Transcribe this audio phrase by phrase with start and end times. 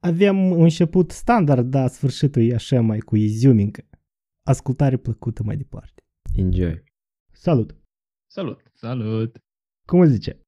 [0.00, 3.88] Avem un început standard, dar sfârșitul e așa mai cu iziumincă.
[4.46, 6.02] Ascultare plăcută mai departe.
[6.34, 6.84] Enjoy!
[7.32, 7.76] Salut!
[8.30, 8.70] Salut!
[8.74, 9.38] Salut!
[9.86, 10.40] Cum îți zice?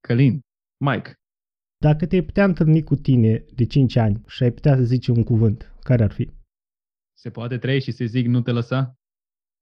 [0.00, 0.40] Călin,
[0.84, 1.12] Mike,
[1.80, 5.22] Dacă te-ai putea întâlni cu tine de 5 ani și ai putea să zici un
[5.22, 6.30] cuvânt, care ar fi?
[7.18, 8.94] se poate trăi și să zic nu te lăsa?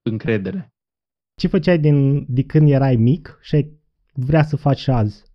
[0.02, 0.69] încredere.
[1.41, 3.80] Ce făceai din, de când erai mic și ai
[4.12, 5.31] vrea să faci și azi?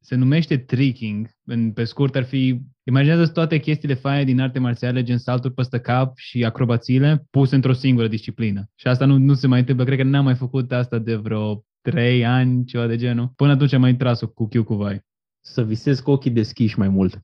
[0.00, 1.30] Se numește tricking.
[1.44, 5.80] În, pe scurt ar fi, imaginează toate chestiile faine din arte marțiale, gen salturi peste
[5.80, 8.70] cap și acrobațiile, puse într-o singură disciplină.
[8.74, 9.84] Și asta nu, nu se mai întâmplă.
[9.84, 13.32] Cred că n-am mai făcut asta de vreo 3 ani, ceva de genul.
[13.36, 15.00] Până atunci am mai tras-o cu chiu cu vai.
[15.44, 17.20] Să visezi cu ochii deschiși mai mult.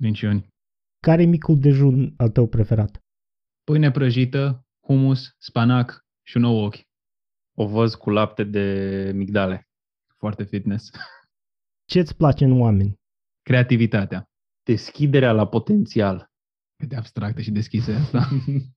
[0.00, 0.48] Minciuni.
[1.00, 3.00] Care e micul dejun al tău preferat?
[3.64, 6.80] Pâine prăjită, humus, spanac și un nou ochi.
[7.58, 9.68] O văz cu lapte de migdale.
[10.18, 10.90] Foarte fitness.
[11.86, 12.94] Ce îți place în oameni?
[13.42, 14.24] Creativitatea.
[14.62, 16.30] Deschiderea la potențial.
[16.76, 18.28] Cât de abstractă și deschisă e asta.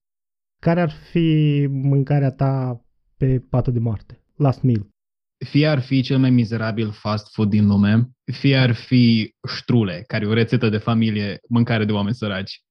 [0.65, 2.83] Care ar fi mâncarea ta
[3.17, 4.23] pe patul de moarte?
[4.35, 4.89] Last meal.
[5.45, 10.25] fie ar fi cel mai mizerabil fast food din lume, fie ar fi ștrule, care
[10.25, 12.63] e o rețetă de familie, mâncare de oameni săraci.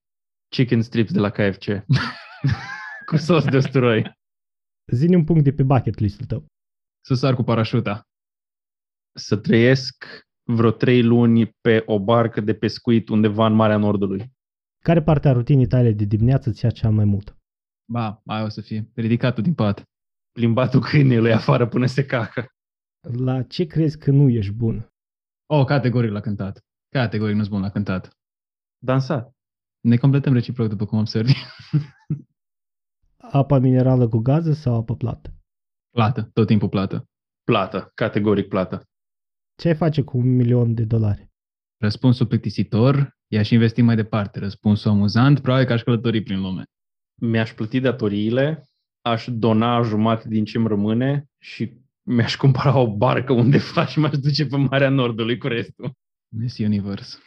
[0.49, 1.65] Chicken strips de la KFC.
[3.09, 4.13] cu sos de usturoi.
[4.93, 6.47] Zine un punct de pe bucket list-ul tău.
[7.05, 8.03] Să sar cu parașuta.
[9.17, 10.05] Să trăiesc
[10.55, 14.33] vreo trei luni pe o barcă de pescuit undeva în Marea Nordului.
[14.85, 17.37] Care parte a rutinii tale de dimineață ți ia cea mai mult?
[17.93, 18.91] Ba, aia o să fie.
[18.95, 19.83] Ridicatul din pat.
[20.33, 22.47] Plimbatul câinelui afară până se cacă.
[23.01, 24.89] La ce crezi că nu ești bun?
[25.47, 26.61] Oh, categoric la cântat.
[26.89, 28.11] Categoric nu-s bun la cântat.
[28.85, 29.33] Dansat.
[29.81, 31.33] Ne completăm reciproc după cum observi.
[33.17, 35.33] Apa minerală cu gaze sau apă plată?
[35.91, 37.09] plată, tot timpul plată.
[37.45, 37.91] Plată.
[37.95, 38.83] Categoric plată.
[39.61, 41.31] Ce ai face cu un milion de dolari?
[41.81, 44.39] Răspunsul plictisitor, i-aș investi mai departe.
[44.39, 46.63] Răspunsul amuzant, probabil că aș călători prin lume.
[47.21, 48.69] Mi-aș plăti datoriile,
[49.01, 54.47] aș dona jumătate din ce-mi rămâne și mi-aș cumpăra o barcă undeva și m-aș duce
[54.47, 55.93] pe Marea Nordului cu restul.
[56.37, 57.19] Miss Universe.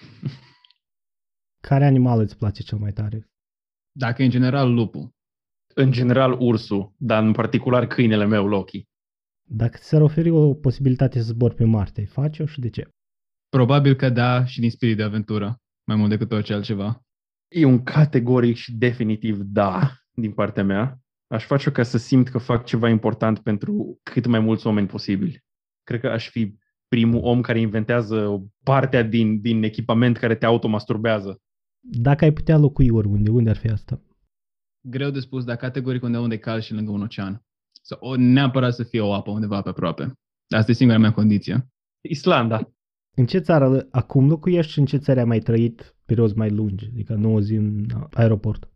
[1.67, 3.29] Care animal îți place cel mai tare?
[3.91, 5.09] Dacă în general lupul,
[5.75, 8.89] În general ursul, dar în particular câinele meu, Loki.
[9.53, 12.89] Dacă ți s-ar oferi o posibilitate să zbori pe Marte, ai face-o și de ce?
[13.55, 17.01] probabil că da și din spirit de aventură, mai mult decât orice altceva.
[17.47, 20.99] E un categoric și definitiv da din partea mea.
[21.27, 25.39] Aș face-o ca să simt că fac ceva important pentru cât mai mulți oameni posibil.
[25.83, 26.55] Cred că aș fi
[26.87, 31.41] primul om care inventează o partea din, din echipament care te automasturbează.
[31.79, 34.01] Dacă ai putea locui oriunde, unde ar fi asta?
[34.87, 37.43] Greu de spus, dar categoric undeva unde e cald și lângă un ocean.
[37.91, 40.13] Sau o, neapărat să fie o apă undeva pe aproape.
[40.55, 41.67] Asta e singura mea condiție.
[42.09, 42.71] Islanda.
[43.17, 46.85] În ce țară acum locuiești și în ce țară ai mai trăit perioade mai lungi,
[46.85, 48.69] adică 9 zi în aeroport?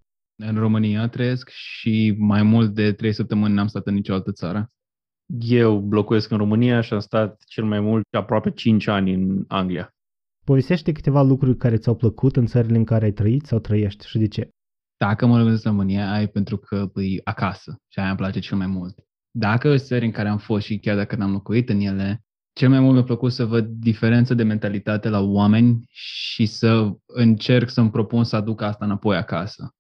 [0.43, 4.69] În România trăiesc și mai mult de trei săptămâni n-am stat în nicio altă țară.
[5.39, 9.89] Eu locuiesc în România și am stat cel mai mult aproape 5 ani în Anglia.
[10.45, 14.17] Povestește câteva lucruri care ți-au plăcut în țările în care ai trăit sau trăiești și
[14.17, 14.49] de ce.
[14.97, 18.57] Dacă mă gândesc la România, ai pentru că e acasă și aia îmi place cel
[18.57, 19.04] mai mult.
[19.37, 22.23] Dacă sunt țări în care am fost și chiar dacă n-am locuit în ele,
[22.53, 27.69] cel mai mult mi-a plăcut să văd diferență de mentalitate la oameni și să încerc
[27.69, 29.75] să-mi propun să aduc asta înapoi acasă.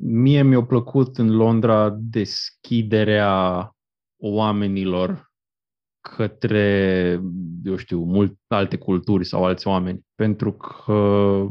[0.00, 3.72] Mie mi-a plăcut în Londra deschiderea
[4.20, 5.32] oamenilor
[6.16, 7.20] către,
[7.64, 11.46] eu știu, mult alte culturi sau alți oameni, pentru că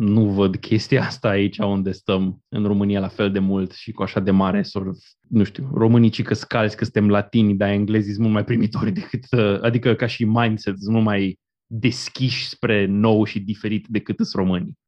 [0.00, 4.02] nu văd chestia asta aici unde stăm în România la fel de mult și cu
[4.02, 4.98] așa de mare, sort of,
[5.28, 8.92] nu știu, românii ci că scalzi că suntem latini, dar englezii sunt mult mai primitori
[9.00, 14.16] decât, uh, adică ca și mindset, sunt mult mai deschiși spre nou și diferit decât
[14.16, 14.78] sunt românii.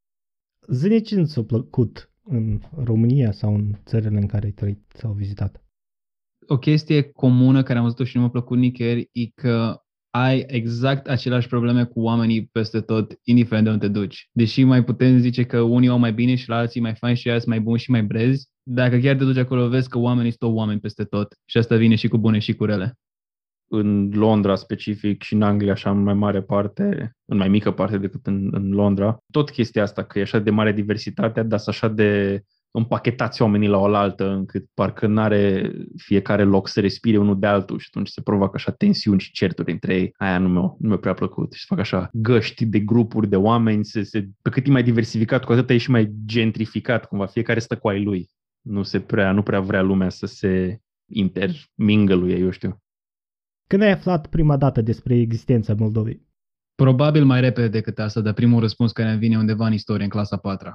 [0.67, 5.63] Zine ce ți-a plăcut în România sau în țările în care ai trăit sau vizitat?
[6.47, 9.82] O chestie comună care am văzut-o și nu m-a plăcut nicăieri e că
[10.15, 14.29] ai exact aceleași probleme cu oamenii peste tot, indiferent de unde te duci.
[14.31, 17.29] Deși mai putem zice că unii au mai bine și la alții mai fain și
[17.29, 20.51] alții mai buni și mai brezi, dacă chiar te duci acolo, vezi că oamenii sunt
[20.51, 22.97] oameni peste tot și asta vine și cu bune și cu rele.
[23.67, 27.97] în Londra specific și în Anglia așa în mai mare parte, în mai mică parte
[27.97, 29.17] decât în, în Londra.
[29.31, 32.41] Tot chestia asta că e așa de mare diversitatea, dar așa de
[32.75, 37.79] împachetați oamenii la oaltă încât parcă nu are fiecare loc să respire unul de altul
[37.79, 40.13] și atunci se provoacă așa tensiuni și certuri între ei.
[40.17, 41.53] Aia nu mi-a, nu mi-a prea plăcut.
[41.53, 44.83] Și se fac așa găști de grupuri de oameni, se, se, pe cât e mai
[44.83, 47.25] diversificat, cu atât e și mai gentrificat cumva.
[47.25, 48.29] Fiecare stă cu ai lui.
[48.61, 50.79] Nu, se prea, nu prea vrea lumea să se
[51.11, 52.77] intermingăluie, eu știu.
[53.67, 56.21] Când ai aflat prima dată despre existența Moldovei?
[56.75, 60.09] Probabil mai repede decât asta, dar primul răspuns care îmi vine undeva în istorie, în
[60.09, 60.69] clasa 4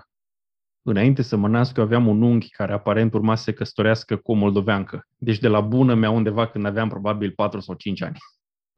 [0.91, 4.33] Înainte să mă nasc, eu aveam un unchi care aparent urma să se căsătorească cu
[4.33, 5.07] o moldoveancă.
[5.17, 8.17] Deci de la bună mea undeva când aveam probabil 4 sau 5 ani.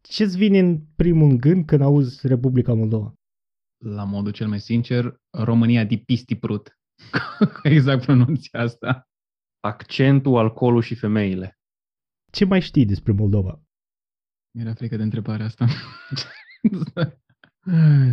[0.00, 3.14] Ce-ți vine în primul gând când auzi Republica Moldova?
[3.84, 6.78] La modul cel mai sincer, România de pisti prut.
[7.62, 9.08] exact pronunția asta.
[9.60, 11.58] Accentul, alcoolul și femeile.
[12.32, 13.62] Ce mai știi despre Moldova?
[14.54, 15.66] Mi-era frică de întrebarea asta.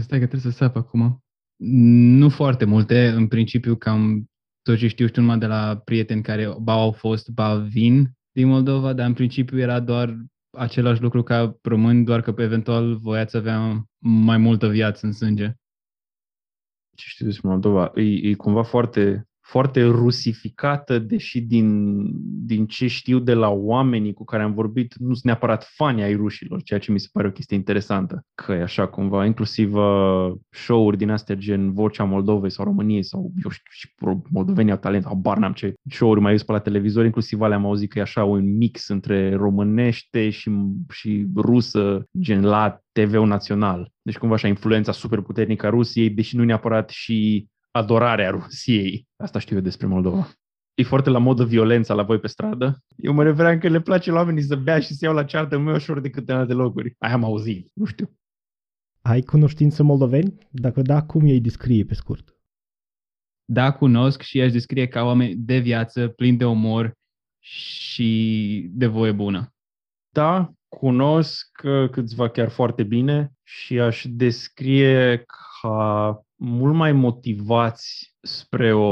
[0.04, 1.22] Stai că trebuie să sap acum.
[1.60, 4.30] Nu foarte multe, în principiu cam
[4.62, 8.48] tot ce știu știu numai de la prieteni care ba au fost, ba vin din
[8.48, 10.18] Moldova, dar în principiu era doar
[10.58, 15.54] același lucru ca români, doar că pe eventual voiați avea mai multă viață în sânge.
[16.96, 17.92] Ce știu despre Moldova?
[17.96, 22.00] E, e cumva foarte foarte rusificată, deși din,
[22.46, 26.16] din ce știu de la oamenii cu care am vorbit, nu sunt neapărat fani ai
[26.16, 28.26] rușilor, ceea ce mi se pare o chestie interesantă.
[28.36, 33.32] Că e așa cumva, inclusiv uh, show-uri din astea gen Vocea Moldovei sau României sau,
[33.44, 33.94] eu știu, și
[34.30, 37.90] moldovenii au talent, habar n-am ce show-uri mai pe la televizor, inclusiv alea am auzit
[37.90, 40.52] că e așa un mix între românește și,
[40.90, 43.92] și rusă, gen la TV-ul național.
[44.02, 47.48] Deci cumva așa influența super puternică a Rusiei, deși nu neapărat și
[47.78, 49.08] adorarea Rusiei.
[49.24, 50.32] Asta știu eu despre Moldova.
[50.74, 52.84] E foarte la modă violența la voi pe stradă.
[52.96, 55.58] Eu mă refeream că le place la oamenii să bea și să iau la ceartă
[55.58, 56.96] mai ușor decât în alte locuri.
[56.98, 58.12] Aia am auzit, nu știu.
[59.02, 60.38] Ai cunoștință moldoveni?
[60.50, 62.36] Dacă da, cum ei descrie pe scurt?
[63.46, 66.94] Da, cunosc și aș descrie ca oameni de viață, plini de omor
[67.40, 69.54] și de voie bună.
[70.10, 75.24] Da, cunosc câțiva chiar foarte bine și aș descrie
[75.62, 78.86] ca mult mai motivați spre o,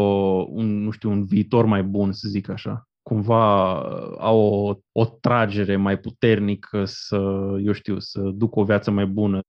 [0.50, 2.90] un, nu știu, un viitor mai bun, să zic așa.
[3.02, 7.18] Cumva uh, au o, o tragere mai puternică să,
[7.64, 9.40] eu știu, să ducă o viață mai bună.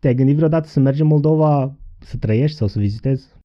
[0.00, 3.38] Te-ai gândit vreodată să mergi în Moldova să trăiești sau să vizitezi?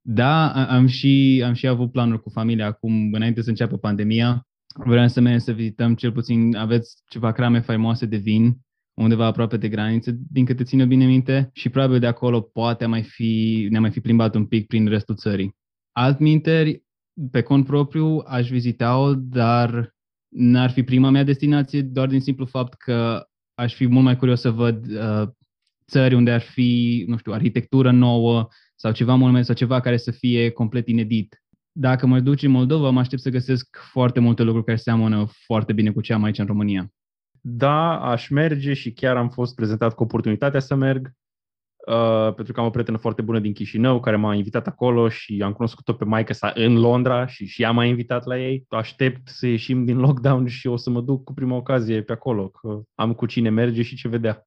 [0.00, 4.46] Da, am și, am și avut planuri cu familia acum, înainte să înceapă pandemia.
[4.84, 8.60] Vreau să mergem să vizităm cel puțin, aveți ceva crame faimoase de vin
[8.94, 13.02] undeva aproape de graniță, din câte țină bine minte, și probabil de acolo poate mai
[13.02, 15.56] fi, ne mai fi plimbat un pic prin restul țării.
[15.92, 16.82] Altminteri,
[17.30, 19.94] pe cont propriu, aș vizita-o, dar
[20.28, 24.40] n-ar fi prima mea destinație, doar din simplu fapt că aș fi mult mai curios
[24.40, 25.28] să văd uh,
[25.90, 30.10] țări unde ar fi, nu știu, arhitectură nouă sau ceva mult sau ceva care să
[30.10, 31.42] fie complet inedit.
[31.72, 35.72] Dacă mă duc în Moldova, mă aștept să găsesc foarte multe lucruri care seamănă foarte
[35.72, 36.90] bine cu ce am aici în România
[37.40, 41.12] da, aș merge și chiar am fost prezentat cu oportunitatea să merg,
[41.86, 45.42] uh, pentru că am o prietenă foarte bună din Chișinău care m-a invitat acolo și
[45.42, 48.64] am cunoscut-o pe maica sa în Londra și și ea m-a invitat la ei.
[48.68, 52.48] Aștept să ieșim din lockdown și o să mă duc cu prima ocazie pe acolo,
[52.48, 54.44] că am cu cine merge și ce vedea.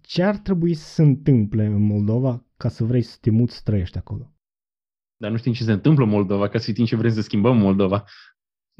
[0.00, 3.60] Ce ar trebui să se întâmple în Moldova ca să vrei să te muți să
[3.64, 4.32] trăiești acolo?
[5.16, 7.52] Dar nu știm ce se întâmplă în Moldova, ca să știm ce vrem să schimbăm
[7.56, 8.04] în Moldova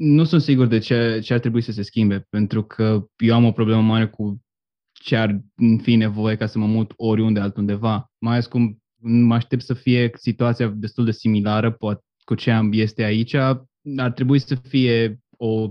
[0.03, 3.45] nu sunt sigur de ce, ce ar trebui să se schimbe, pentru că eu am
[3.45, 4.41] o problemă mare cu
[4.91, 5.41] ce ar
[5.81, 10.11] fi nevoie ca să mă mut oriunde altundeva, mai ales cum mă aștept să fie
[10.13, 15.69] situația destul de similară poate cu ce am este aici, ar trebui să fie o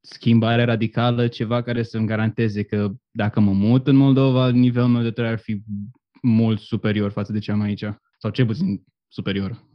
[0.00, 5.10] schimbare radicală, ceva care să-mi garanteze că dacă mă mut în Moldova, nivelul meu de
[5.10, 5.62] trai ar fi
[6.22, 7.84] mult superior față de ce am aici,
[8.18, 9.67] sau cel puțin superior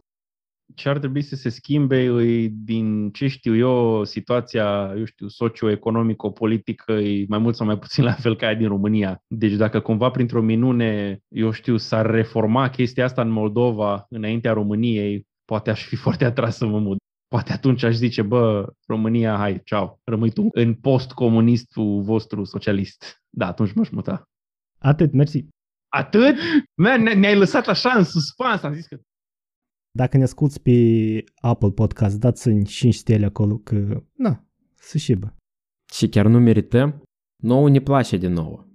[0.76, 6.92] ce ar trebui să se schimbe e, din ce știu eu, situația, eu știu, socioeconomico-politică
[6.92, 9.24] e mai mult sau mai puțin la fel ca aia din România.
[9.28, 15.28] Deci dacă cumva printr-o minune, eu știu, s-ar reforma chestia asta în Moldova înaintea României,
[15.46, 16.98] poate aș fi foarte atras să mă mut.
[17.28, 23.22] Poate atunci aș zice, bă, România, hai, ceau, rămâi tu în post-comunistul vostru socialist.
[23.30, 24.24] Da, atunci m-aș muta.
[24.80, 25.46] Atât, mersi.
[25.90, 26.36] Atât?
[26.74, 29.00] Man, ne-ai lăsat așa în suspans, am zis că
[29.96, 34.46] dacă ne asculti pe Apple Podcast, dați-mi 5 stele acolo că, na,
[34.76, 35.36] să șibă.
[35.94, 37.04] Și chiar nu merităm?
[37.44, 38.68] Nouă ne place de nouă.